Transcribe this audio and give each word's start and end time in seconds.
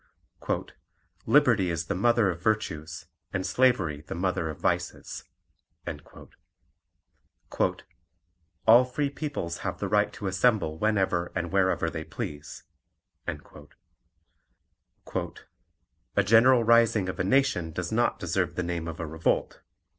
"Liberty 1.27 1.69
is 1.69 1.85
the 1.85 1.93
mother 1.93 2.31
of 2.31 2.41
virtues, 2.41 3.05
and 3.31 3.45
slavery 3.45 4.01
the 4.01 4.15
mother 4.15 4.49
of 4.49 4.57
vices." 4.59 5.25
"All 8.65 8.83
free 8.83 9.11
peoples 9.11 9.59
have 9.59 9.77
the 9.77 9.87
right 9.87 10.11
to 10.13 10.25
assemble 10.25 10.79
whenever 10.79 11.31
and 11.35 11.51
wherever 11.51 11.87
they 11.87 12.03
please." 12.03 12.63
"A 13.27 13.37
general 16.23 16.63
rising 16.63 17.07
of 17.07 17.19
a 17.19 17.23
nation 17.23 17.71
does 17.71 17.91
not 17.91 18.17
deserve 18.17 18.55
the 18.55 18.63
name 18.63 18.87
of 18.87 18.99
a 18.99 19.05
revolt. 19.05 19.61